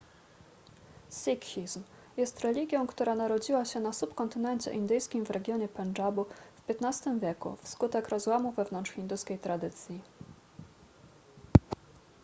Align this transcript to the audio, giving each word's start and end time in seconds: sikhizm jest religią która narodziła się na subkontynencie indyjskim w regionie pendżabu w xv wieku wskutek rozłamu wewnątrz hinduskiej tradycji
sikhizm 1.11 1.81
jest 2.17 2.39
religią 2.39 2.87
która 2.87 3.15
narodziła 3.15 3.65
się 3.65 3.79
na 3.79 3.93
subkontynencie 3.93 4.73
indyjskim 4.73 5.25
w 5.25 5.29
regionie 5.31 5.67
pendżabu 5.67 6.25
w 6.67 6.83
xv 6.83 7.19
wieku 7.21 7.57
wskutek 7.61 8.09
rozłamu 8.09 8.51
wewnątrz 8.51 8.91
hinduskiej 8.91 9.39
tradycji 9.39 10.01